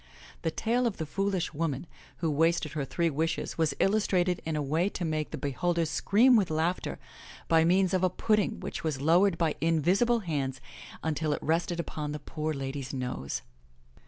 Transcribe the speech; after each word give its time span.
The 0.41 0.49
tale 0.49 0.87
of 0.87 0.97
the 0.97 1.05
foolish 1.05 1.53
woman 1.53 1.85
who 2.17 2.31
wasted 2.31 2.71
her 2.71 2.85
three 2.85 3.11
wishes 3.11 3.59
was 3.59 3.75
illustrated 3.79 4.41
in 4.47 4.55
a 4.55 4.61
way 4.63 4.89
to 4.89 5.05
make 5.05 5.29
the 5.29 5.37
be 5.37 5.51
holders 5.51 5.91
scream 5.91 6.35
with 6.35 6.49
laughter, 6.49 6.97
by 7.47 7.63
means 7.65 7.93
of 7.93 8.03
a 8.03 8.09
pudding 8.09 8.59
which 8.61 8.83
was 8.83 8.99
lowered 8.99 9.37
by 9.37 9.53
invisible 9.61 10.21
hands 10.21 10.59
imtil 11.03 11.33
it 11.35 11.43
rested 11.43 11.79
upon 11.79 12.13
the 12.13 12.19
poor 12.19 12.51
lady's 12.51 12.91
nose. 12.95 13.43